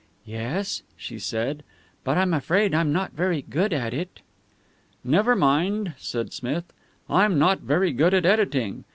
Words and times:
"Yes," 0.25 0.81
she 0.97 1.19
said, 1.19 1.63
"but 2.03 2.17
I'm 2.17 2.33
afraid 2.33 2.73
I'm 2.73 2.91
not 2.91 3.11
very 3.11 3.43
good 3.43 3.71
at 3.71 3.93
it." 3.93 4.21
"Never 5.03 5.35
mind," 5.35 5.93
said 5.99 6.33
Smith. 6.33 6.73
"I'm 7.07 7.37
not 7.37 7.59
very 7.59 7.91
good 7.93 8.15
at 8.15 8.25
editing. 8.25 8.83